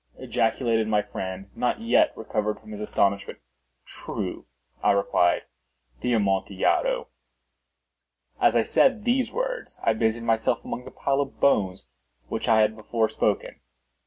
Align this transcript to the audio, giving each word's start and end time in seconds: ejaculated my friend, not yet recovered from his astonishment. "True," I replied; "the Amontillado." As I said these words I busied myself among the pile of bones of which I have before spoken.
ejaculated 0.17 0.87
my 0.87 1.03
friend, 1.03 1.51
not 1.55 1.79
yet 1.79 2.11
recovered 2.17 2.59
from 2.59 2.71
his 2.71 2.81
astonishment. 2.81 3.37
"True," 3.85 4.47
I 4.81 4.93
replied; 4.93 5.43
"the 5.99 6.13
Amontillado." 6.13 7.09
As 8.41 8.55
I 8.55 8.63
said 8.63 9.03
these 9.05 9.31
words 9.31 9.79
I 9.83 9.93
busied 9.93 10.23
myself 10.23 10.65
among 10.65 10.85
the 10.85 10.89
pile 10.89 11.21
of 11.21 11.39
bones 11.39 11.91
of 12.25 12.31
which 12.31 12.47
I 12.47 12.61
have 12.61 12.75
before 12.75 13.09
spoken. 13.09 13.59